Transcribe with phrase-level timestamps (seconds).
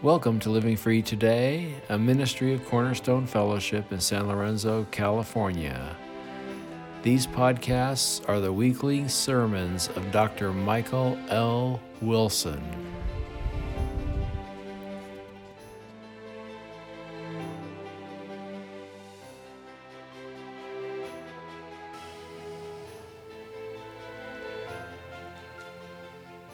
[0.00, 5.96] Welcome to Living Free Today, a ministry of Cornerstone Fellowship in San Lorenzo, California.
[7.02, 10.52] These podcasts are the weekly sermons of Dr.
[10.52, 11.80] Michael L.
[12.00, 12.62] Wilson.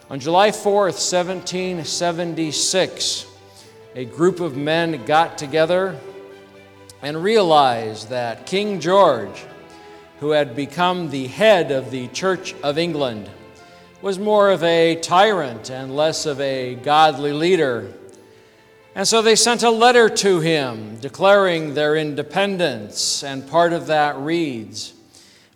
[0.09, 3.34] On July 4th, 1776,
[3.97, 5.97] a group of men got together
[7.01, 9.45] and realized that King George,
[10.19, 13.31] who had become the head of the Church of England,
[14.03, 17.93] was more of a tyrant and less of a godly leader.
[18.97, 24.17] And so they sent a letter to him declaring their independence, and part of that
[24.17, 24.93] reads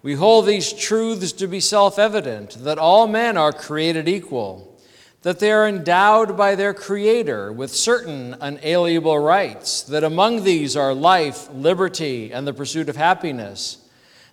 [0.01, 4.78] We hold these truths to be self evident that all men are created equal
[5.23, 10.95] that they are endowed by their Creator with certain unalienable rights, that among these are
[10.95, 13.79] life, liberty, and the pursuit of happiness,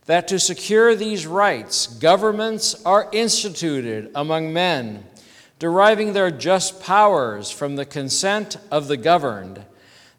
[0.05, 5.03] that to secure these rights, governments are instituted among men,
[5.57, 9.65] deriving their just powers from the consent of the governed,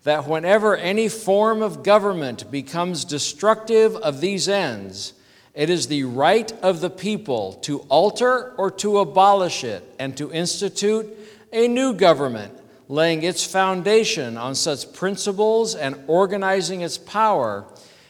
[0.02, 5.12] that whenever any form of government becomes destructive of these ends,
[5.56, 10.30] it is the right of the people to alter or to abolish it and to
[10.30, 11.06] institute
[11.50, 12.52] a new government,
[12.88, 17.64] laying its foundation on such principles and organizing its power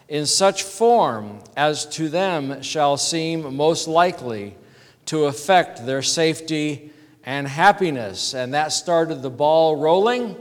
[0.08, 4.56] in such form as to them shall seem most likely
[5.04, 6.90] to affect their safety
[7.24, 8.34] and happiness.
[8.34, 10.34] And that started the ball rolling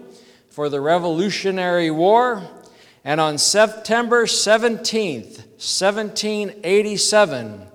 [0.50, 2.42] for the Revolutionary War.
[3.04, 7.68] And on September 17th, 1787,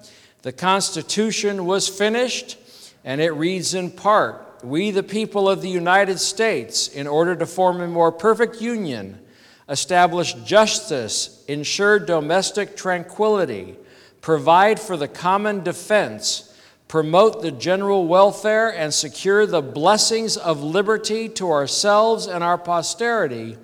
[0.42, 2.58] the Constitution was finished,
[3.04, 7.46] and it reads in part We, the people of the United States, in order to
[7.46, 9.18] form a more perfect union,
[9.66, 13.76] establish justice, ensure domestic tranquility,
[14.20, 16.54] provide for the common defense,
[16.86, 23.56] promote the general welfare, and secure the blessings of liberty to ourselves and our posterity,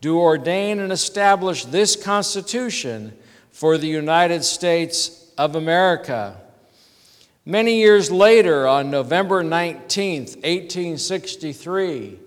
[0.00, 3.12] do ordain and establish this Constitution
[3.60, 6.34] for the United States of America.
[7.44, 12.18] Many years later, on November 19, 1863,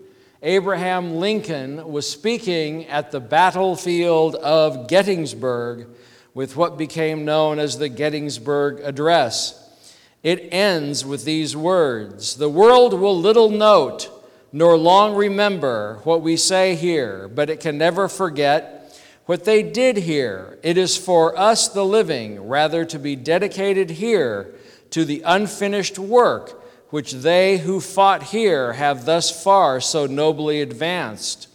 [0.43, 5.87] Abraham Lincoln was speaking at the battlefield of Gettysburg
[6.35, 9.59] with what became known as the Gettysburg Address.
[10.21, 14.07] It ends with these words The world will little note
[14.51, 18.72] nor long remember what we say here, but it can never forget
[19.25, 20.57] what they did here.
[20.63, 24.53] It is for us, the living, rather to be dedicated here
[24.89, 31.47] to the unfinished work which they who fought here have thus far so nobly advanced.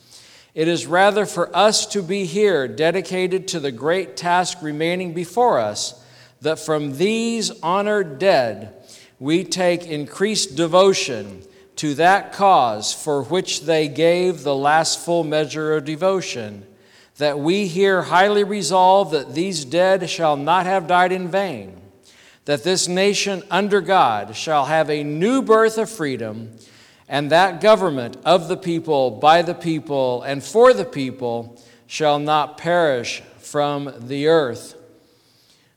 [0.53, 5.61] It is rather for us to be here, dedicated to the great task remaining before
[5.61, 6.03] us,
[6.41, 8.75] that from these honored dead
[9.21, 11.43] we take increased devotion
[11.77, 16.67] to that cause for which they gave the last full measure of devotion
[17.19, 21.81] that we here highly resolve that these dead shall not have died in vain,
[22.45, 26.51] that this nation under God shall have a new birth of freedom,
[27.09, 32.57] and that government of the people, by the people, and for the people shall not
[32.57, 34.77] perish from the earth.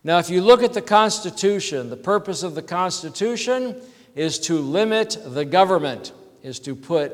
[0.04, 3.76] Now, if you look at the Constitution, the purpose of the Constitution
[4.16, 6.12] is to limit the government,
[6.44, 7.14] is to put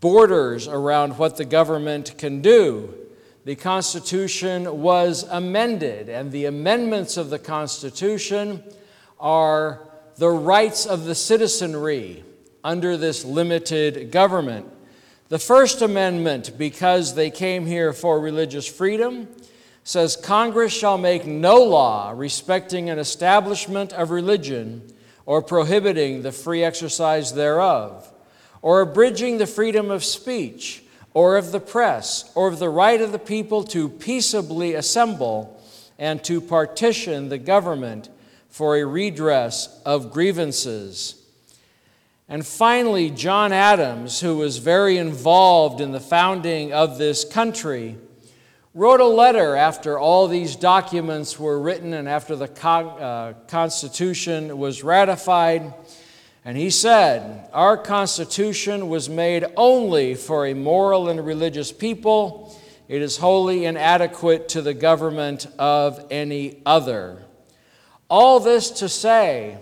[0.00, 2.94] borders around what the government can do
[3.44, 8.62] the Constitution was amended, and the amendments of the Constitution
[9.18, 9.80] are
[10.16, 12.22] the rights of the citizenry
[12.62, 14.66] under this limited government.
[15.30, 19.26] The First Amendment, because they came here for religious freedom,
[19.84, 24.82] says Congress shall make no law respecting an establishment of religion
[25.24, 28.09] or prohibiting the free exercise thereof,
[28.62, 33.10] or abridging the freedom of speech or of the press, or of the right of
[33.10, 35.60] the people to peaceably assemble
[35.98, 38.08] and to partition the government
[38.48, 41.16] for a redress of grievances.
[42.28, 47.96] And finally, John Adams, who was very involved in the founding of this country,
[48.72, 54.84] wrote a letter after all these documents were written and after the uh, Constitution was
[54.84, 55.74] ratified.
[56.44, 62.58] And he said, Our Constitution was made only for a moral and religious people.
[62.88, 67.22] It is wholly inadequate to the government of any other.
[68.08, 69.58] All this to say,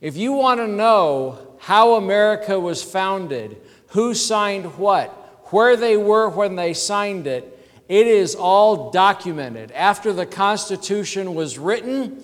[0.00, 3.58] if you want to know how America was founded,
[3.88, 5.10] who signed what,
[5.52, 7.54] where they were when they signed it.
[7.88, 9.72] It is all documented.
[9.72, 12.22] After the Constitution was written,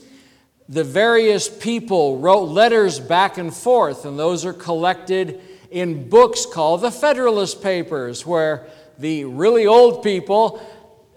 [0.69, 5.41] the various people wrote letters back and forth, and those are collected
[5.71, 8.67] in books called the Federalist Papers, where
[8.99, 10.65] the really old people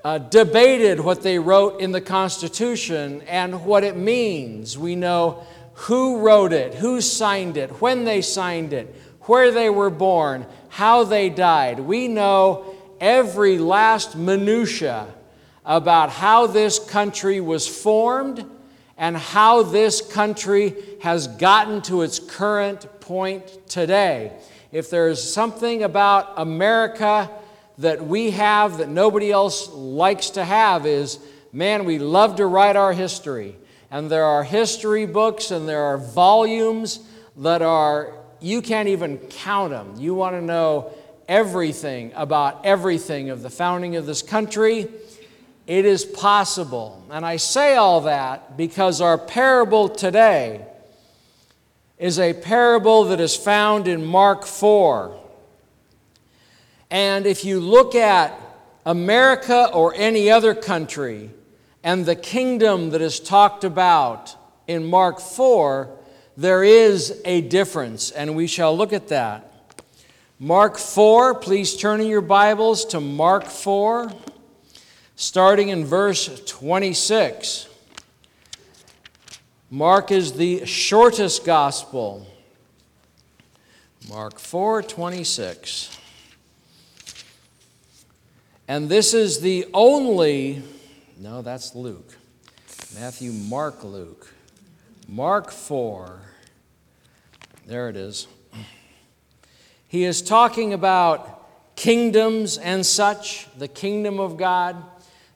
[0.03, 4.77] uh, debated what they wrote in the Constitution and what it means.
[4.77, 9.89] We know who wrote it, who signed it, when they signed it, where they were
[9.89, 11.79] born, how they died.
[11.79, 15.07] We know every last minutia
[15.63, 18.45] about how this country was formed
[18.97, 24.31] and how this country has gotten to its current point today.
[24.71, 27.29] If there's something about America
[27.77, 31.19] that we have that nobody else likes to have is
[31.53, 33.55] man, we love to write our history.
[33.89, 36.99] And there are history books and there are volumes
[37.37, 39.93] that are, you can't even count them.
[39.97, 40.91] You want to know
[41.27, 44.87] everything about everything of the founding of this country.
[45.67, 47.05] It is possible.
[47.11, 50.65] And I say all that because our parable today
[51.99, 55.19] is a parable that is found in Mark 4.
[56.89, 58.39] And if you look at
[58.85, 61.31] America or any other country
[61.83, 64.35] and the kingdom that is talked about
[64.67, 65.89] in Mark 4,
[66.37, 69.51] there is a difference, and we shall look at that.
[70.39, 74.11] Mark 4, please turn in your Bibles to Mark 4,
[75.17, 77.67] starting in verse 26.
[79.69, 82.25] Mark is the shortest gospel.
[84.07, 85.97] Mark 4, 26.
[88.67, 90.61] And this is the only,
[91.17, 92.15] no, that's Luke.
[92.93, 94.31] Matthew, Mark, Luke.
[95.09, 96.19] Mark 4.
[97.65, 98.27] There it is.
[99.87, 104.75] He is talking about kingdoms and such, the kingdom of God.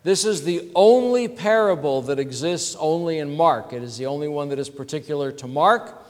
[0.04, 3.72] This is the only parable that exists only in Mark.
[3.72, 6.04] It is the only one that is particular to Mark.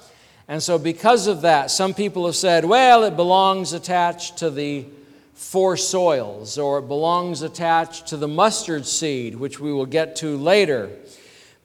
[0.48, 4.86] And so, because of that, some people have said, well, it belongs attached to the
[5.34, 10.38] four soils, or it belongs attached to the mustard seed, which we will get to
[10.38, 10.90] later.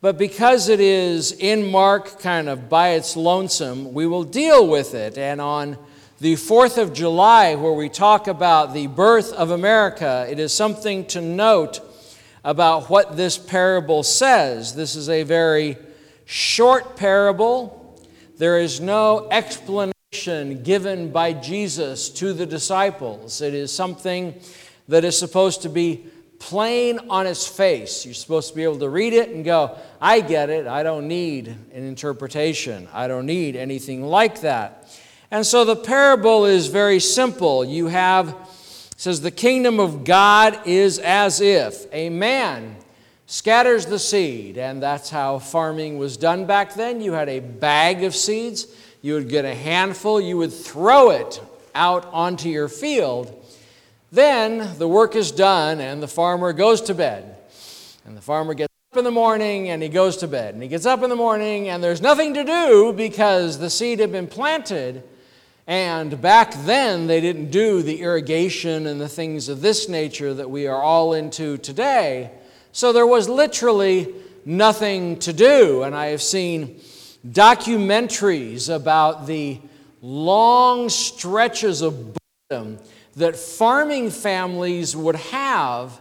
[0.00, 4.94] But because it is in Mark, kind of by its lonesome, we will deal with
[4.94, 5.16] it.
[5.16, 5.78] And on
[6.20, 11.06] the 4th of July, where we talk about the birth of America, it is something
[11.06, 11.80] to note
[12.46, 14.76] about what this parable says.
[14.76, 15.76] This is a very
[16.26, 18.00] short parable.
[18.38, 23.40] There is no explanation given by Jesus to the disciples.
[23.40, 24.32] It is something
[24.86, 26.06] that is supposed to be
[26.38, 28.04] plain on its face.
[28.04, 30.68] You're supposed to be able to read it and go, I get it.
[30.68, 32.86] I don't need an interpretation.
[32.92, 34.88] I don't need anything like that.
[35.32, 37.64] And so the parable is very simple.
[37.64, 38.36] You have,
[38.96, 42.76] says, the kingdom of God is as if a man
[43.26, 44.56] scatters the seed.
[44.58, 47.00] And that's how farming was done back then.
[47.00, 48.66] You had a bag of seeds
[49.06, 51.40] you would get a handful, you would throw it
[51.76, 53.32] out onto your field.
[54.10, 57.36] Then the work is done and the farmer goes to bed.
[58.04, 60.54] And the farmer gets up in the morning and he goes to bed.
[60.54, 64.00] And he gets up in the morning and there's nothing to do because the seed
[64.00, 65.04] had been planted.
[65.66, 70.48] And back then, they didn't do the irrigation and the things of this nature that
[70.48, 72.30] we are all into today.
[72.70, 75.82] So there was literally nothing to do.
[75.82, 76.80] And I have seen
[77.26, 79.60] documentaries about the
[80.00, 82.16] long stretches of
[82.48, 82.78] boredom
[83.16, 86.00] that farming families would have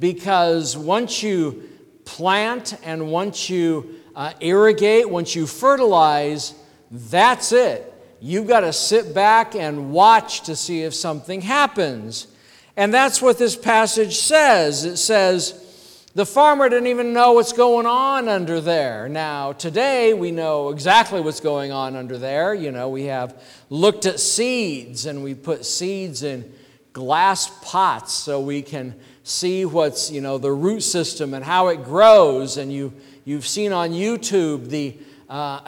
[0.00, 1.68] because once you
[2.04, 6.54] plant and once you uh, irrigate, once you fertilize,
[6.90, 7.93] that's it.
[8.26, 12.26] You've got to sit back and watch to see if something happens.
[12.74, 14.86] And that's what this passage says.
[14.86, 19.10] It says, the farmer didn't even know what's going on under there.
[19.10, 22.54] Now, today we know exactly what's going on under there.
[22.54, 23.38] You know, we have
[23.68, 26.50] looked at seeds and we put seeds in
[26.94, 31.84] glass pots so we can see what's, you know, the root system and how it
[31.84, 32.56] grows.
[32.56, 32.94] And you,
[33.26, 34.96] you've seen on YouTube the
[35.28, 35.60] uh,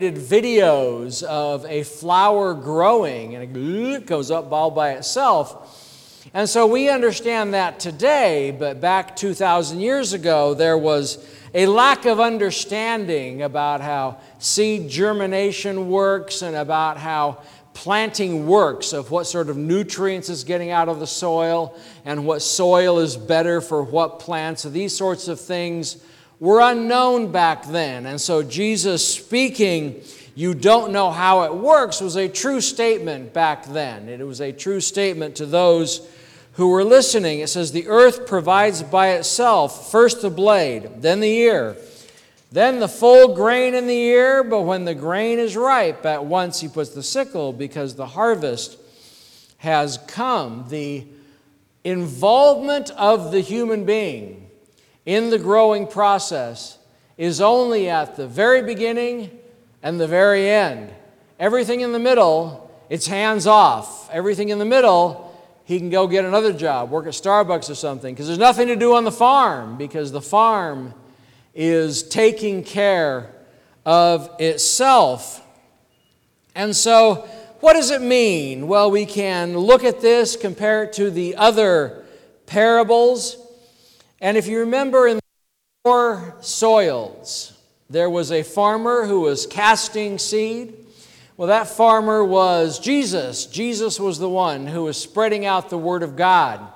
[0.00, 6.24] videos of a flower growing and it goes up all by itself.
[6.32, 12.04] And so we understand that today, but back 2,000 years ago, there was a lack
[12.04, 17.42] of understanding about how seed germination works and about how
[17.74, 22.40] planting works, of what sort of nutrients is getting out of the soil and what
[22.40, 24.62] soil is better for what plants.
[24.62, 25.96] These sorts of things
[26.40, 28.06] were unknown back then.
[28.06, 30.02] And so Jesus speaking,
[30.34, 34.08] you don't know how it works, was a true statement back then.
[34.08, 36.08] It was a true statement to those
[36.52, 37.40] who were listening.
[37.40, 41.76] It says, The earth provides by itself first the blade, then the ear,
[42.52, 44.44] then the full grain in the ear.
[44.44, 48.78] But when the grain is ripe, at once he puts the sickle because the harvest
[49.58, 50.66] has come.
[50.68, 51.04] The
[51.82, 54.47] involvement of the human being
[55.08, 56.76] in the growing process
[57.16, 59.30] is only at the very beginning
[59.82, 60.92] and the very end.
[61.40, 64.10] Everything in the middle, it's hands off.
[64.12, 65.34] Everything in the middle,
[65.64, 68.76] he can go get another job, work at Starbucks or something, because there's nothing to
[68.76, 70.92] do on the farm, because the farm
[71.54, 73.32] is taking care
[73.86, 75.42] of itself.
[76.54, 77.26] And so,
[77.60, 78.68] what does it mean?
[78.68, 82.04] Well, we can look at this, compare it to the other
[82.44, 83.37] parables.
[84.20, 85.20] And if you remember in
[85.84, 87.56] four soils,
[87.88, 90.74] there was a farmer who was casting seed.
[91.36, 93.46] Well, that farmer was Jesus.
[93.46, 96.66] Jesus was the one who was spreading out the Word of God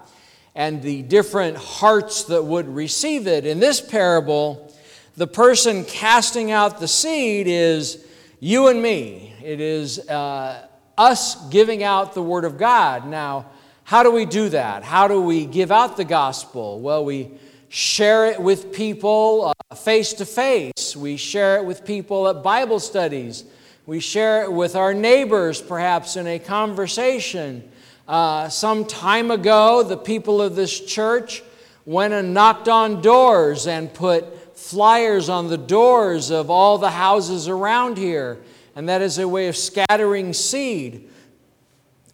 [0.55, 3.45] and the different hearts that would receive it.
[3.45, 4.73] In this parable,
[5.17, 8.07] the person casting out the seed is
[8.39, 9.35] you and me.
[9.43, 13.09] It is uh, us giving out the Word of God.
[13.09, 13.47] Now,
[13.85, 14.85] how do we do that?
[14.85, 16.81] How do we give out the gospel?
[16.81, 17.31] Well, we
[17.69, 20.95] share it with people face to face.
[20.95, 23.45] We share it with people at Bible studies.
[23.87, 27.69] We share it with our neighbors, perhaps in a conversation.
[28.07, 31.43] Uh, some time ago, the people of this church
[31.85, 37.49] went and knocked on doors and put flyers on the doors of all the houses
[37.49, 38.39] around here.
[38.77, 41.11] And that is a way of scattering seed.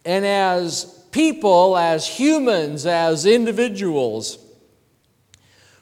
[0.05, 4.37] And as people, as humans, as individuals,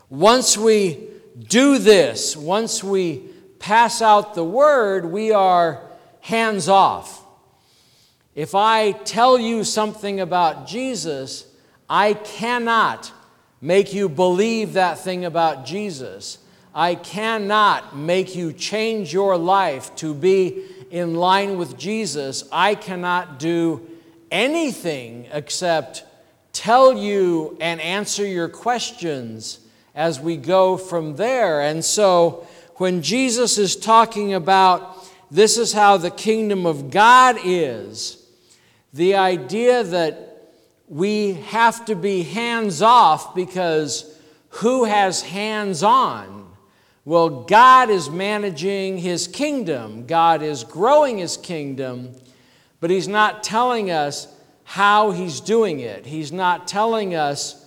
[0.09, 3.23] once we do this, once we
[3.59, 5.81] pass out the word, we are
[6.21, 7.25] hands off.
[8.35, 11.45] If I tell you something about Jesus,
[11.89, 13.11] I cannot
[13.61, 16.37] make you believe that thing about Jesus.
[16.73, 22.43] I cannot make you change your life to be in line with Jesus.
[22.51, 23.87] I cannot do
[24.31, 26.03] anything except
[26.53, 29.59] tell you and answer your questions
[29.93, 31.61] as we go from there.
[31.61, 38.23] And so, when Jesus is talking about this is how the kingdom of God is,
[38.93, 40.53] the idea that
[40.87, 44.17] we have to be hands off because
[44.49, 46.47] who has hands on?
[47.03, 52.15] Well, God is managing his kingdom, God is growing his kingdom
[52.79, 54.27] but he's not telling us
[54.63, 56.05] how he's doing it.
[56.05, 57.65] He's not telling us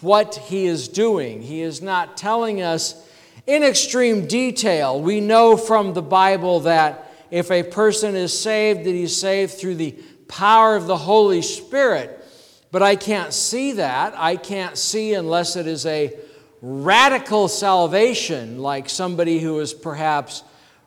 [0.00, 1.42] what he is doing.
[1.42, 3.02] He is not telling us
[3.46, 5.00] in extreme detail.
[5.00, 9.76] We know from the Bible that if a person is saved, that he's saved through
[9.76, 9.92] the
[10.28, 12.24] power of the Holy Spirit.
[12.70, 14.14] But I can't see that.
[14.16, 16.12] I can't see unless it is a
[16.60, 20.42] radical salvation, like somebody who is perhaps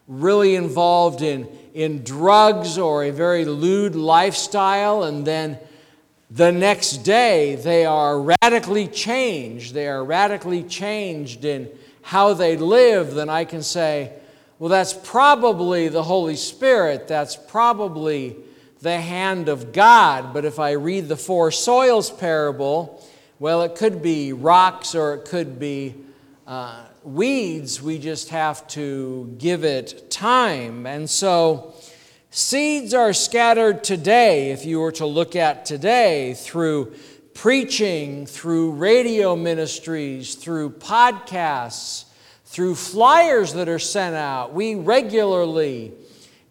[0.07, 1.47] really involved in,
[1.79, 5.57] in drugs or a very lewd lifestyle, and then
[6.29, 9.73] the next day they are radically changed.
[9.73, 11.69] They are radically changed in
[12.01, 14.11] how they live, then I can say,
[14.57, 17.07] well, that's probably the Holy Spirit.
[17.07, 18.35] That's probably
[18.81, 20.33] the hand of God.
[20.33, 23.01] But if I read the four soils parable,
[23.39, 25.95] well, it could be rocks or it could be
[26.49, 30.87] uh, weeds, we just have to give it time.
[30.87, 31.75] And so,
[32.31, 36.95] seeds are scattered today, if you were to look at today, through
[37.35, 42.05] preaching, through radio ministries, through podcasts,
[42.45, 44.51] through flyers that are sent out.
[44.51, 45.93] We regularly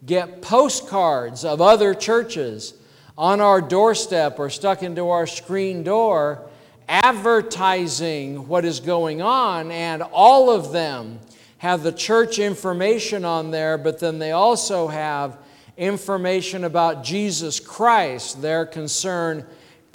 [0.05, 2.73] get postcards of other churches
[3.17, 6.48] on our doorstep or stuck into our screen door
[6.89, 11.19] advertising what is going on, and all of them
[11.59, 15.37] have the church information on there, but then they also have
[15.77, 18.41] information about Jesus Christ.
[18.41, 19.45] Their concern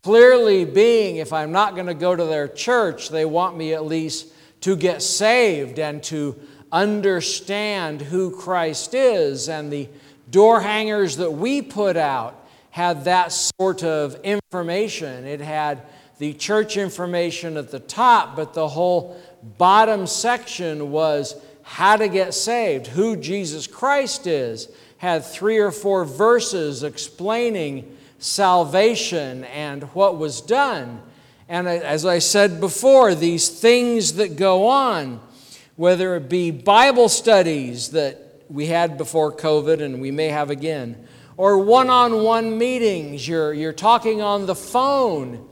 [0.03, 3.85] clearly being if I'm not going to go to their church, they want me at
[3.85, 4.29] least
[4.61, 6.39] to get saved and to
[6.71, 9.49] understand who Christ is.
[9.49, 9.89] And the
[10.31, 15.25] door hangers that we put out had that sort of information.
[15.27, 15.83] It had
[16.25, 19.21] the church information at the top, but the whole
[19.59, 24.71] bottom section was how to get saved, who Jesus Christ is.
[24.97, 31.03] Had three or four verses explaining salvation and what was done.
[31.47, 35.21] And as I said before, these things that go on,
[35.77, 41.07] whether it be Bible studies that we had before COVID and we may have again,
[41.37, 43.29] or one on one meetings.
[43.29, 45.51] You're, you're talking on the phone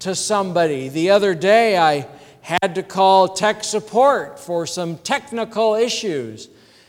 [0.00, 0.88] to somebody.
[0.88, 2.06] The other day, I
[2.40, 6.48] had to call tech support for some technical issues.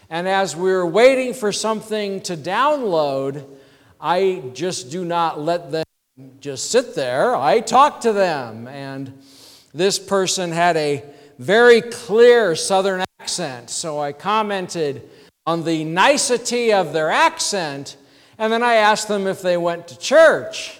[0.09, 3.45] And as we were waiting for something to download,
[3.99, 5.85] I just do not let them
[6.39, 7.35] just sit there.
[7.35, 8.67] I talk to them.
[8.67, 9.21] And
[9.73, 11.03] this person had a
[11.37, 15.09] very clear southern accent, so I commented
[15.45, 17.97] on the nicety of their accent,
[18.37, 20.78] and then I asked them if they went to church.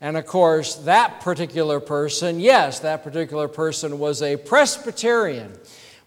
[0.00, 5.52] And of course, that particular person, yes, that particular person was a Presbyterian,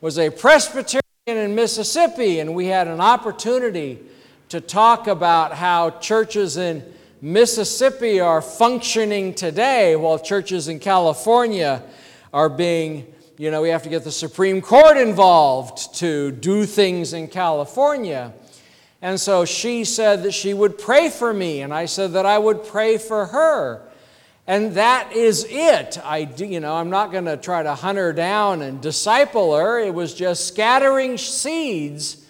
[0.02, 4.00] was a Presbyterian in Mississippi, and we had an opportunity
[4.50, 6.84] to talk about how churches in
[7.22, 11.84] Mississippi are functioning today while churches in California
[12.34, 17.14] are being you know, we have to get the Supreme Court involved to do things
[17.14, 18.32] in California.
[19.04, 22.38] And so she said that she would pray for me, and I said that I
[22.38, 23.82] would pray for her.
[24.48, 26.00] And that is it.
[26.06, 29.78] I, you know, I'm not going to try to hunt her down and disciple her.
[29.78, 32.26] It was just scattering seeds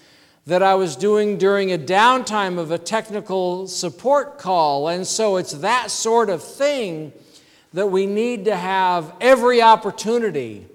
[0.48, 4.88] that I was doing during a downtime of a technical support call.
[4.88, 7.14] And so it's that sort of thing
[7.74, 10.66] that we need to have every opportunity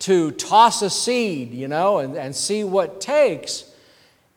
[0.00, 3.67] to toss a seed, you know, and, and see what takes.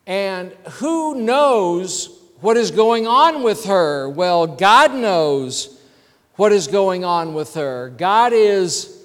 [0.06, 4.08] And who knows what is going on with her?
[4.08, 5.78] Well, God knows
[6.36, 7.90] what is going on with her.
[7.96, 9.00] God is,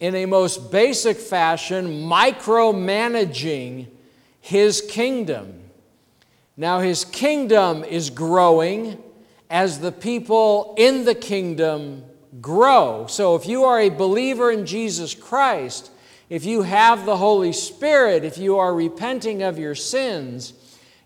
[0.00, 3.86] in a most basic fashion, micromanaging
[4.40, 5.60] his kingdom.
[6.56, 9.02] Now, his kingdom is growing
[9.50, 12.04] as the people in the kingdom
[12.40, 13.06] grow.
[13.08, 15.90] So if you are a believer in Jesus Christ,
[16.32, 20.54] if you have the Holy Spirit, if you are repenting of your sins,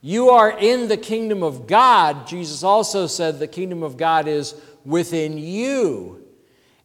[0.00, 2.28] you are in the kingdom of God.
[2.28, 6.24] Jesus also said the kingdom of God is within you.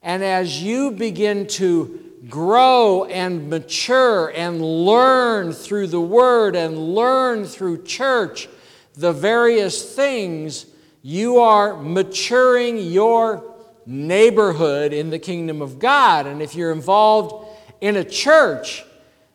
[0.01, 7.45] And as you begin to grow and mature and learn through the Word and learn
[7.45, 8.49] through church
[8.95, 10.65] the various things,
[11.03, 13.53] you are maturing your
[13.85, 16.25] neighborhood in the kingdom of God.
[16.25, 17.49] And if you're involved
[17.81, 18.85] in a church,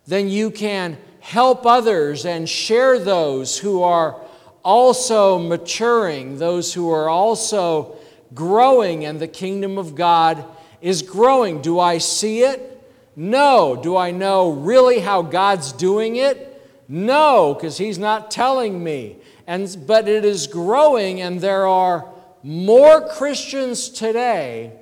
[0.07, 4.21] then you can help others and share those who are
[4.65, 7.97] also maturing, those who are also
[8.35, 10.45] growing, and the kingdom of God
[10.81, 11.61] is growing.
[11.61, 12.73] Do I see it?
[13.17, 13.77] No.
[13.81, 16.53] Do I know really how God's doing it?
[16.89, 19.17] No, because He's not telling me.
[19.49, 22.09] And, but it is growing, and there are
[22.43, 24.73] more Christians today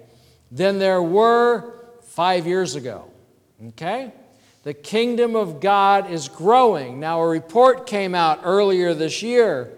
[0.50, 3.11] than there were five years ago.
[3.69, 4.12] Okay?
[4.62, 6.99] The kingdom of God is growing.
[6.99, 9.71] Now, a report came out earlier this year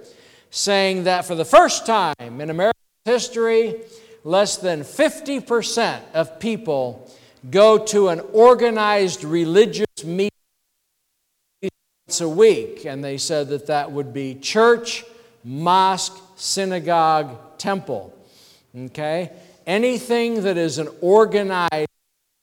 [0.51, 3.77] saying that for the first time in American history,
[4.25, 7.11] less than 50% of people
[7.51, 10.31] go to an organized religious meeting
[12.07, 12.87] once a week.
[12.87, 15.05] And they said that that would be church,
[15.45, 18.17] mosque, synagogue, temple.
[18.77, 19.33] Okay?
[19.67, 21.89] Anything that is an organized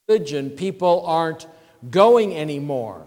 [0.07, 1.45] religion, people aren't
[1.89, 3.05] going anymore.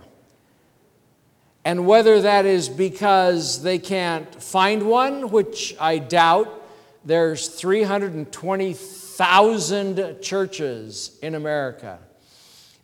[1.64, 6.62] And whether that is because they can't find one, which I doubt,
[7.04, 11.98] there's 320,000 churches in America.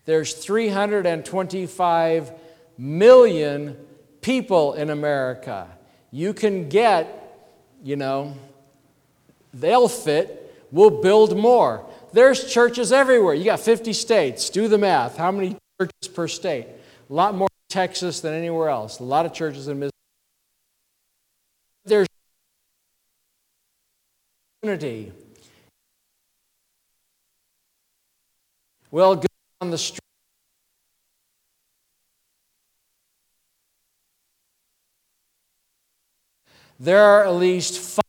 [0.05, 2.33] There's 325
[2.79, 3.77] million
[4.20, 5.68] people in America.
[6.11, 7.46] You can get,
[7.83, 8.35] you know,
[9.55, 10.66] They'll fit.
[10.70, 11.87] We'll build more.
[12.12, 13.35] There's churches everywhere.
[13.35, 14.51] You got 50 states.
[14.51, 15.16] Do the math.
[15.16, 16.66] How many churches per state?
[17.09, 19.01] A lot more in Texas than anywhere else.
[19.01, 19.92] A lot of churches in Mississippi.
[21.85, 22.07] There's
[24.62, 25.12] unity.
[28.90, 29.27] Well, go
[29.62, 29.98] on the street.
[36.79, 38.03] There are at least five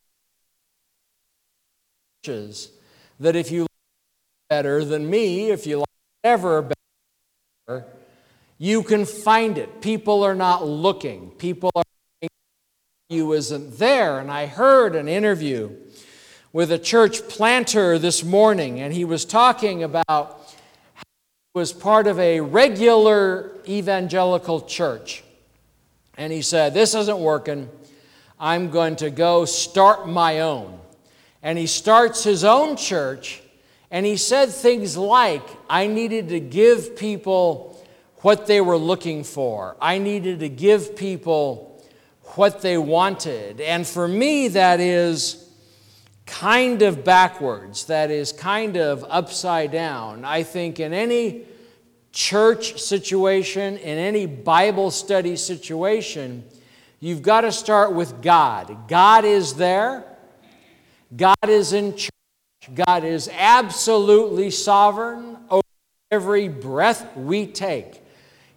[2.24, 2.72] churches
[3.20, 3.68] that if you
[4.54, 5.88] better than me, if you like
[6.24, 6.70] ever
[7.68, 7.86] better,
[8.60, 9.82] you can find it.
[9.82, 11.32] People are not looking.
[11.32, 11.84] People are
[13.10, 14.20] you isn't there.
[14.20, 15.72] And I heard an interview
[16.52, 20.40] with a church planter this morning, and he was talking about
[21.56, 25.24] was part of a regular evangelical church.
[26.16, 27.70] And he said, This isn't working.
[28.40, 30.80] I'm going to go start my own
[31.44, 33.43] and he starts his own church.
[33.94, 37.80] And he said things like, I needed to give people
[38.18, 39.78] what they were looking for.
[39.80, 41.86] I needed to give people
[42.36, 43.62] what they wanted.
[43.62, 45.48] And for me, that is
[46.26, 50.26] kind of backwards, that is kind of upside down.
[50.26, 51.44] I think in any
[52.12, 56.44] church situation, in any Bible study situation,
[57.00, 58.88] you've got to start with God.
[58.88, 60.04] God is there,
[61.16, 62.10] God is in charge,
[62.74, 65.64] God is absolutely sovereign over
[66.12, 68.02] every breath we take.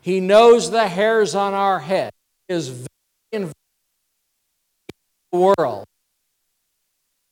[0.01, 2.13] He knows the hairs on our head.
[2.49, 2.87] He is very
[3.33, 3.55] involved
[5.33, 5.85] in the world.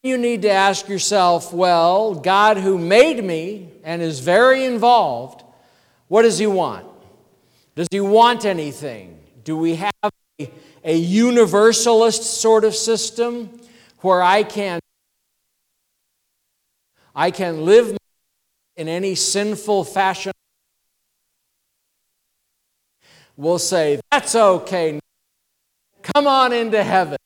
[0.02, 5.42] You need to ask yourself, well, God who made me and is very involved,
[6.08, 6.86] what does He want?
[7.74, 9.18] Does He want anything?
[9.44, 10.10] Do we have
[10.40, 10.50] a,
[10.82, 13.60] a universalist sort of system
[14.00, 14.80] where I can
[17.14, 17.96] I can live
[18.76, 20.32] in any sinful fashion?
[23.36, 25.00] We'll say, that's okay.
[26.02, 27.18] Come on into heaven.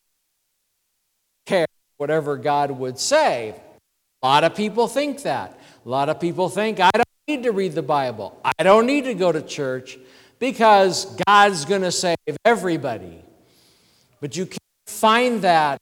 [1.46, 3.54] Care whatever God would say.
[4.22, 5.58] A lot of people think that.
[5.84, 8.38] A lot of people think, I don't need to read the Bible.
[8.44, 9.98] I don't need to go to church
[10.38, 13.22] because God's going to save everybody.
[14.20, 15.78] But you can't find that,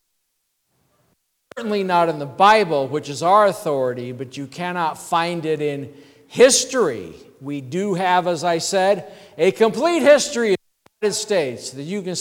[1.58, 5.90] certainly not in the Bible, which is our authority, but you cannot find it in
[6.28, 7.14] history.
[7.40, 12.02] We do have, as I said, a complete history of the United States that you
[12.02, 12.14] can,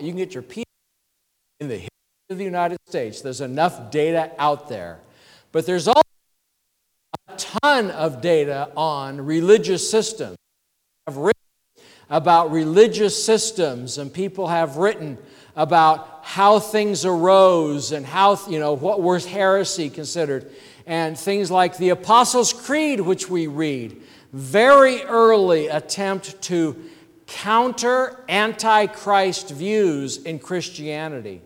[0.00, 0.64] you can get your PhD
[1.60, 1.88] in the history
[2.30, 3.20] of the United States.
[3.20, 4.98] There's enough data out there.
[5.52, 6.02] But there's also
[7.28, 10.36] a ton of data on religious systems.
[11.06, 11.38] I've written
[12.10, 15.16] about religious systems, and people have written
[15.58, 20.52] about how things arose and how, you know, what was heresy considered,
[20.86, 24.00] and things like the Apostles' Creed, which we read,
[24.32, 26.76] very early attempt to
[27.26, 31.42] counter antichrist views in Christianity.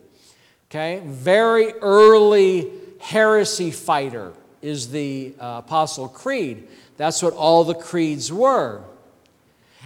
[0.70, 1.00] Okay?
[1.06, 2.70] Very early
[3.00, 6.68] heresy fighter is the uh, Apostle Creed.
[6.98, 8.84] That's what all the creeds were.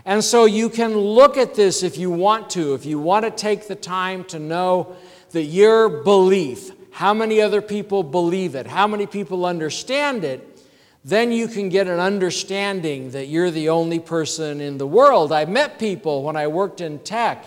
[0.04, 3.30] And so you can look at this if you want to, if you want to
[3.30, 4.96] take the time to know
[5.32, 10.56] that your belief, how many other people believe it, how many people understand it,
[11.04, 15.32] then you can get an understanding that you're the only person in the world.
[15.32, 17.46] I met people when I worked in tech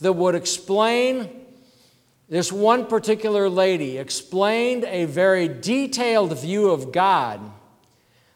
[0.00, 1.28] that would explain
[2.28, 7.40] this one particular lady explained a very detailed view of God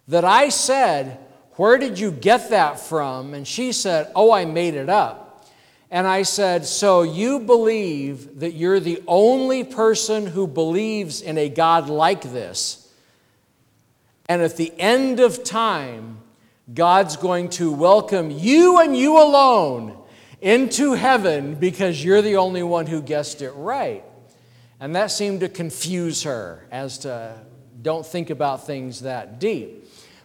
[0.08, 1.23] that I said,
[1.56, 3.34] Where did you get that from?
[3.34, 5.46] And she said, Oh, I made it up.
[5.90, 11.48] And I said, So you believe that you're the only person who believes in a
[11.48, 12.92] God like this?
[14.28, 16.18] And at the end of time,
[16.72, 19.98] God's going to welcome you and you alone
[20.40, 24.02] into heaven because you're the only one who guessed it right.
[24.80, 27.38] And that seemed to confuse her as to
[27.80, 29.83] don't think about things that deep.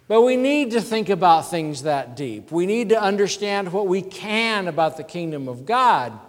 [0.10, 2.52] But we need to think about things that deep.
[2.52, 6.20] We need to understand what we can about the kingdom of God.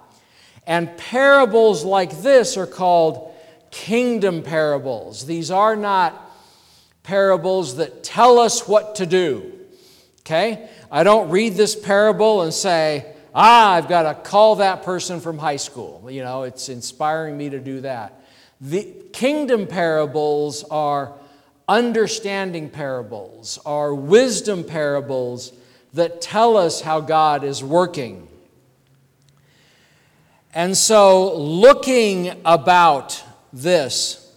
[0.66, 3.35] And parables like this are called
[3.71, 5.25] kingdom parables.
[5.25, 6.31] These are not
[7.05, 9.51] parables that tell us what to do.
[10.21, 10.69] Okay?
[10.93, 15.38] I don't read this parable and say, ah, I've got to call that person from
[15.38, 16.07] high school.
[16.11, 18.23] You know, it's inspiring me to do that.
[18.61, 21.14] The kingdom parables are
[21.70, 25.52] understanding parables, are wisdom parables
[25.94, 28.26] that tell us how God is working.
[30.52, 34.35] And so, looking about this,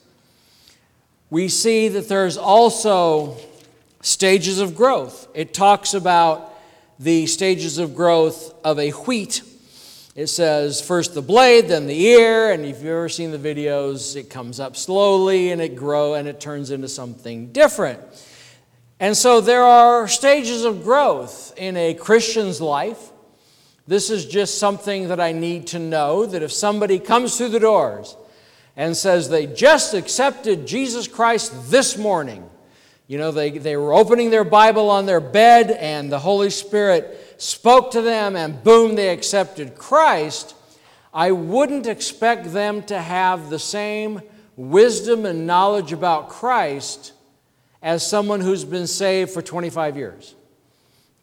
[1.32, 3.36] we see that there's also
[4.02, 5.28] stages of growth.
[5.34, 6.54] It talks about
[7.00, 9.42] the stages of growth of a wheat.
[10.16, 14.16] It says first the blade, then the ear, and if you've ever seen the videos,
[14.16, 18.00] it comes up slowly and it grows and it turns into something different.
[19.00, 23.10] And so there are stages of growth in a Christian's life.
[23.88, 27.60] This is just something that I need to know that if somebody comes through the
[27.60, 28.16] doors
[28.76, 32.48] and says they just accepted Jesus Christ this morning.
[33.08, 37.33] You know, they, they were opening their Bible on their bed, and the Holy Spirit
[37.44, 40.56] spoke to them, and boom, they accepted Christ.
[41.14, 44.22] I wouldn't expect them to have the same
[44.56, 47.14] wisdom and knowledge about Christ
[47.82, 50.36] as someone who's been saved for 25 years.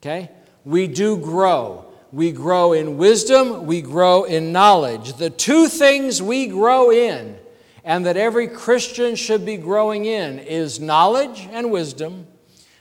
[0.01, 0.31] Okay?
[0.65, 1.87] We do grow.
[2.13, 5.13] We grow in wisdom, we grow in knowledge.
[5.13, 7.39] The two things we grow in
[7.85, 12.27] and that every Christian should be growing in is knowledge and wisdom.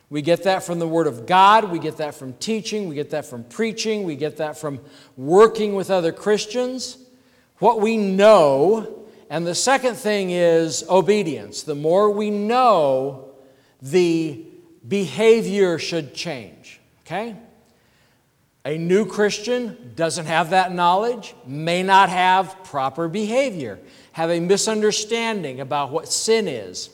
[0.09, 1.71] We get that from the Word of God.
[1.71, 2.89] We get that from teaching.
[2.89, 4.03] We get that from preaching.
[4.03, 4.79] We get that from
[5.15, 6.97] working with other Christians.
[7.59, 9.05] What we know.
[9.29, 11.61] And the second thing is obedience.
[11.61, 13.29] The more we know,
[13.81, 14.43] the
[14.87, 16.79] behavior should change.
[17.05, 17.35] Okay?
[18.65, 23.79] A new Christian doesn't have that knowledge, may not have proper behavior,
[24.11, 26.89] have a misunderstanding about what sin is.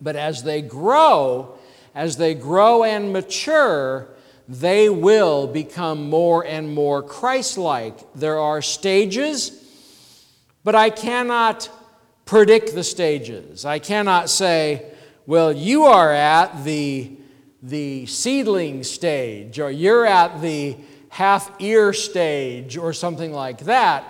[0.00, 1.58] But as they grow,
[1.94, 4.08] as they grow and mature,
[4.48, 8.12] they will become more and more Christ like.
[8.14, 9.64] There are stages,
[10.64, 11.68] but I cannot
[12.24, 13.64] predict the stages.
[13.64, 14.90] I cannot say,
[15.26, 17.12] well, you are at the
[17.62, 20.76] the seedling stage, or you're at the
[21.08, 24.04] half ear stage, or something like that.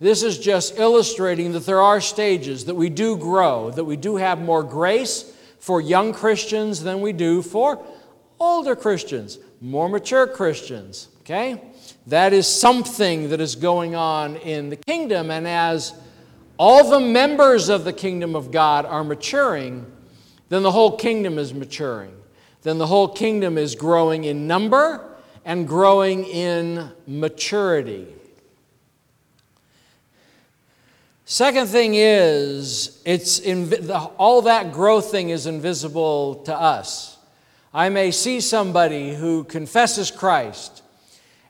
[0.00, 4.16] This is just illustrating that there are stages, that we do grow, that we do
[4.16, 5.27] have more grace
[5.58, 7.84] for young Christians than we do for
[8.40, 11.08] older Christians, more mature Christians.
[11.20, 11.60] Okay?
[12.06, 15.92] That is something that is going on in the kingdom, and as
[16.56, 19.90] all the members of the kingdom of God are maturing,
[20.48, 22.18] then the whole kingdom is maturing
[22.62, 28.06] then the whole kingdom is growing in number and growing in maturity.
[31.30, 37.18] Second thing is, it's inv- all that growth thing is invisible to us.
[37.74, 40.82] I may see somebody who confesses Christ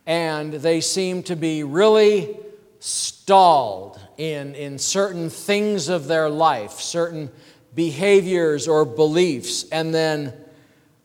[0.04, 2.36] and they seem to be really
[2.80, 7.30] stalled in, in certain things of their life, certain
[7.76, 10.32] behaviors or beliefs, and then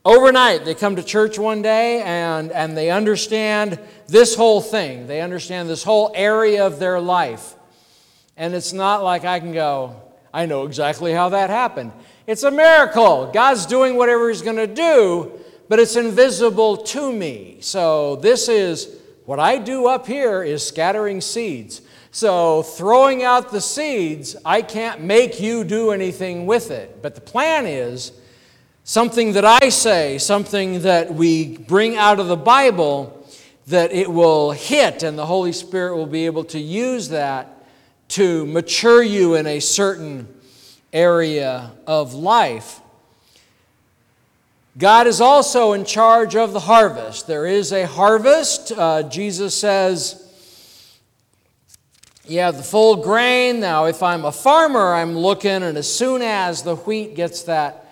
[0.05, 5.07] Overnight, they come to church one day and, and they understand this whole thing.
[5.07, 7.55] They understand this whole area of their life.
[8.35, 10.01] And it's not like I can go,
[10.33, 11.91] I know exactly how that happened.
[12.25, 13.31] It's a miracle.
[13.31, 15.31] God's doing whatever He's going to do,
[15.69, 17.57] but it's invisible to me.
[17.59, 21.81] So, this is what I do up here is scattering seeds.
[22.11, 27.01] So, throwing out the seeds, I can't make you do anything with it.
[27.01, 28.11] But the plan is,
[28.83, 33.25] something that I say, something that we bring out of the Bible,
[33.67, 37.52] that it will hit and the Holy Spirit will be able to use that
[38.13, 40.27] to mature you in a certain
[40.93, 42.79] area of life.
[44.77, 47.25] God is also in charge of the harvest.
[47.25, 48.71] There is a harvest.
[48.71, 50.31] Uh, Jesus says,
[52.27, 53.59] You have the full grain.
[53.59, 57.83] Now, if I'm a farmer, I'm looking, and as soon as the wheat gets that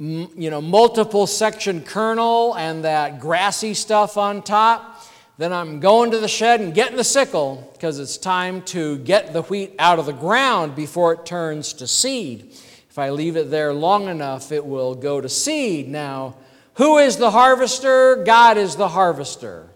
[0.00, 4.97] you know, multiple section kernel and that grassy stuff on top.
[5.38, 9.32] Then I'm going to the shed and getting the sickle because it's time to get
[9.32, 12.50] the wheat out of the ground before it turns to seed.
[12.90, 15.88] If I leave it there long enough, it will go to seed.
[15.88, 16.34] Now,
[16.74, 18.24] who is the harvester?
[18.24, 19.68] God is the harvester.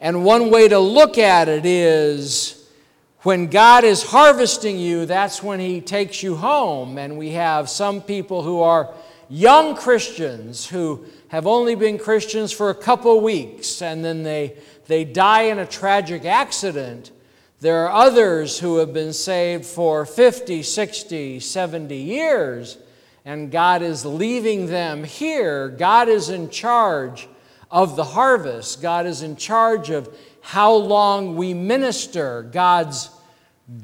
[0.00, 2.68] And one way to look at it is
[3.20, 6.98] when God is harvesting you, that's when He takes you home.
[6.98, 8.92] And we have some people who are
[9.28, 15.04] young Christians who have only been Christians for a couple weeks and then they, they
[15.04, 17.10] die in a tragic accident.
[17.60, 22.78] There are others who have been saved for 50, 60, 70 years,
[23.24, 25.68] and God is leaving them here.
[25.68, 27.28] God is in charge
[27.70, 32.42] of the harvest, God is in charge of how long we minister.
[32.44, 33.10] God's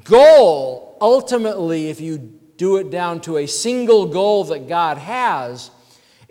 [0.05, 2.19] goal, ultimately, if you
[2.57, 5.71] do it down to a single goal that God has,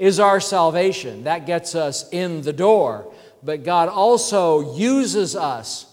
[0.02, 1.26] is our salvation.
[1.26, 3.14] That gets us in the door.
[3.44, 5.86] But God also uses us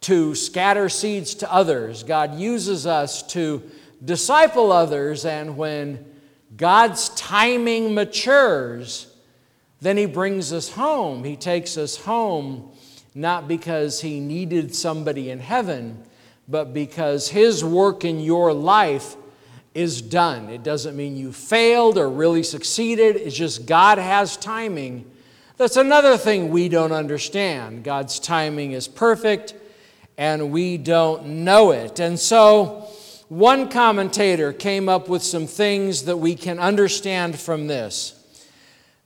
[0.00, 2.02] to scatter seeds to others.
[2.02, 3.62] God uses us to
[4.02, 5.26] disciple others.
[5.26, 6.02] And when
[6.56, 9.14] God's timing matures,
[9.82, 11.22] then He brings us home.
[11.22, 12.72] He takes us home
[13.14, 16.02] not because He needed somebody in heaven,
[16.48, 19.14] but because His work in your life
[19.74, 20.48] is done.
[20.48, 23.16] It doesn't mean you failed or really succeeded.
[23.16, 25.10] It's just God has timing.
[25.56, 27.84] That's another thing we don't understand.
[27.84, 29.54] God's timing is perfect
[30.18, 32.00] and we don't know it.
[32.00, 32.88] And so,
[33.28, 38.18] one commentator came up with some things that we can understand from this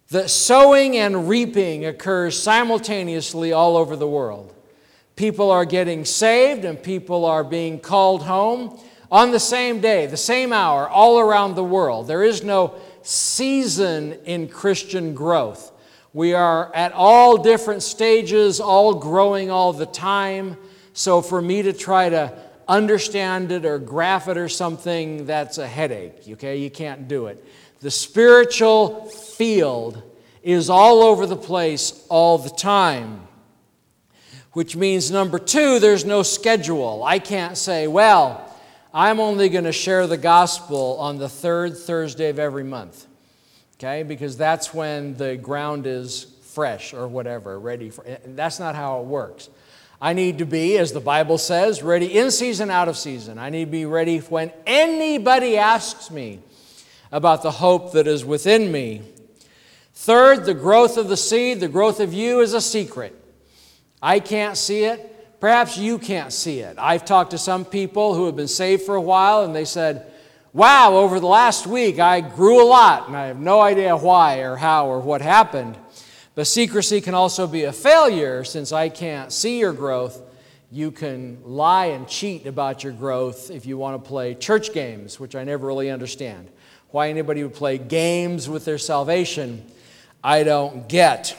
[0.09, 4.55] that sowing and reaping occurs simultaneously all over the world.
[5.17, 8.79] People are getting saved and people are being called home
[9.11, 12.07] on the same day, the same hour, all around the world.
[12.07, 15.73] There is no season in Christian growth.
[16.13, 20.57] We are at all different stages, all growing all the time.
[20.93, 22.33] So for me to try to
[22.67, 26.57] understand it or graph it or something, that's a headache, okay?
[26.57, 27.45] You can't do it.
[27.81, 30.03] The spiritual field
[30.43, 33.29] is all over the place all the time.
[34.53, 37.05] Which means, number two, there's no schedule.
[37.05, 38.46] I can't say, well,
[38.99, 43.05] I'm only going to share the gospel on the third Thursday of every month,
[43.75, 44.03] okay?
[44.03, 48.07] Because that's when the ground is fresh or whatever, ready for.
[48.25, 49.51] That's not how it works.
[50.01, 53.39] I need to be, as the Bible says, ready in season, out of season.
[53.39, 56.41] I need to be ready when anybody asks me
[57.13, 59.03] about the hope that is within me.
[59.93, 63.15] Third, the growth of the seed, the growth of you is a secret.
[64.01, 65.13] I can't see it.
[65.41, 66.77] Perhaps you can't see it.
[66.79, 70.11] I've talked to some people who have been saved for a while and they said,
[70.55, 74.39] Wow, over the last week I grew a lot and I have no idea why
[74.39, 75.77] or how or what happened.
[76.35, 80.23] But secrecy can also be a failure since I can't see your growth.
[80.71, 85.21] You can lie and cheat about your growth if you want to play church games,
[85.21, 86.49] which I never really understand.
[86.91, 89.67] Why anybody would play games with their salvation,
[90.25, 91.37] I don't get.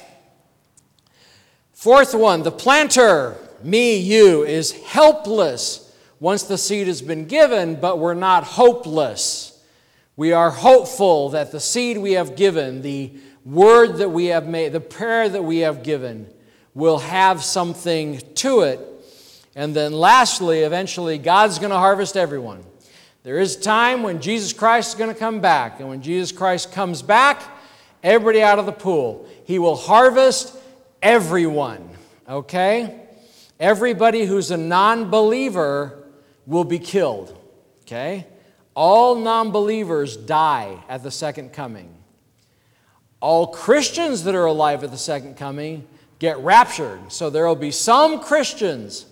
[1.73, 7.99] Fourth one, the planter me, you, is helpless once the seed has been given, but
[7.99, 9.63] we're not hopeless.
[10.15, 13.13] We are hopeful that the seed we have given, the
[13.45, 16.27] word that we have made, the prayer that we have given,
[16.73, 18.79] will have something to it.
[19.55, 22.63] And then, lastly, eventually, God's going to harvest everyone.
[23.23, 25.79] There is a time when Jesus Christ is going to come back.
[25.79, 27.41] And when Jesus Christ comes back,
[28.03, 29.27] everybody out of the pool.
[29.45, 30.55] He will harvest
[31.01, 31.89] everyone.
[32.29, 33.06] Okay?
[33.59, 36.03] Everybody who's a non believer
[36.45, 37.37] will be killed.
[37.81, 38.25] Okay?
[38.75, 41.93] All non believers die at the second coming.
[43.19, 45.87] All Christians that are alive at the second coming
[46.19, 47.11] get raptured.
[47.11, 49.05] So there will be some Christians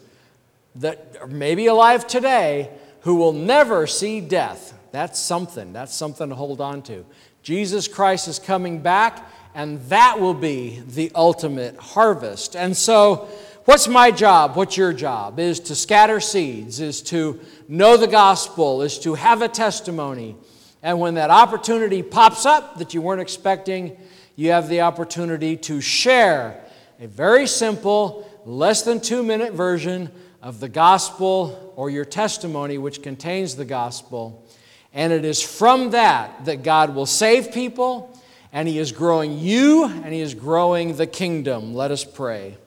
[0.75, 2.69] that are maybe alive today
[3.01, 4.73] who will never see death.
[4.91, 5.73] That's something.
[5.73, 7.05] That's something to hold on to.
[7.43, 12.55] Jesus Christ is coming back, and that will be the ultimate harvest.
[12.55, 13.27] And so,
[13.65, 14.55] What's my job?
[14.55, 15.39] What's your job?
[15.39, 20.35] Is to scatter seeds, is to know the gospel, is to have a testimony.
[20.83, 23.97] And when that opportunity pops up that you weren't expecting,
[24.35, 26.63] you have the opportunity to share
[26.99, 30.11] a very simple, less than two minute version
[30.43, 34.47] of the gospel or your testimony, which contains the gospel.
[34.93, 38.15] And it is from that that God will save people,
[38.53, 41.73] and He is growing you, and He is growing the kingdom.
[41.73, 42.57] Let us pray.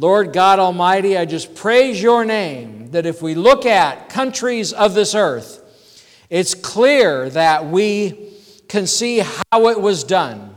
[0.00, 4.94] Lord God Almighty, I just praise your name that if we look at countries of
[4.94, 5.60] this earth,
[6.30, 8.32] it's clear that we
[8.66, 10.56] can see how it was done.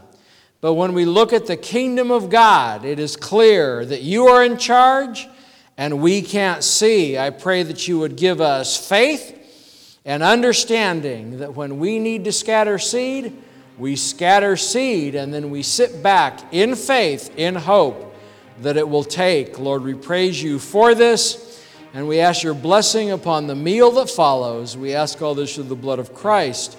[0.62, 4.45] But when we look at the kingdom of God, it is clear that you are
[4.45, 5.27] in charge
[5.75, 7.17] and we can't see.
[7.17, 12.32] I pray that you would give us faith and understanding that when we need to
[12.32, 13.36] scatter seed,
[13.77, 18.12] we scatter seed and then we sit back in faith, in hope
[18.61, 19.59] that it will take.
[19.59, 21.63] Lord, we praise you for this,
[21.93, 24.77] and we ask your blessing upon the meal that follows.
[24.77, 26.77] We ask all this through the blood of Christ.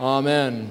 [0.00, 0.70] Amen.